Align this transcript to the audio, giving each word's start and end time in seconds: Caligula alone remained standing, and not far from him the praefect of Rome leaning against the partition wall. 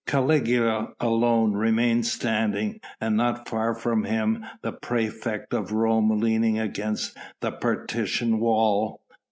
Caligula 0.07 0.93
alone 0.99 1.53
remained 1.53 2.07
standing, 2.07 2.81
and 2.99 3.15
not 3.15 3.47
far 3.47 3.75
from 3.75 4.03
him 4.05 4.43
the 4.63 4.71
praefect 4.73 5.53
of 5.53 5.73
Rome 5.73 6.19
leaning 6.19 6.57
against 6.57 7.15
the 7.39 7.51
partition 7.51 8.39
wall. 8.39 9.03